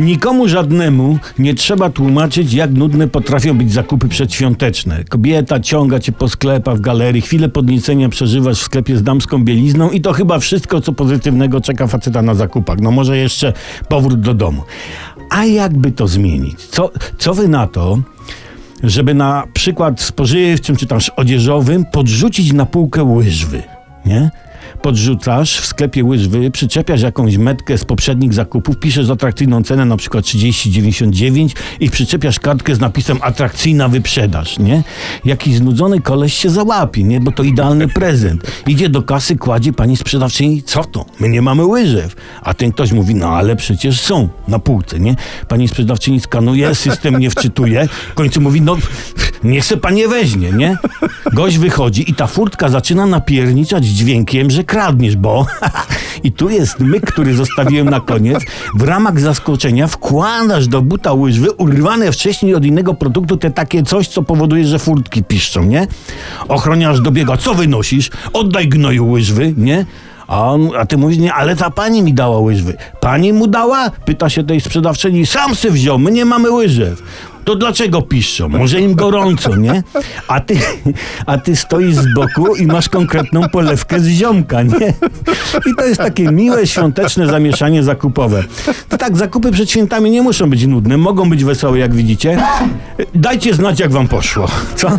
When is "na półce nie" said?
44.48-45.16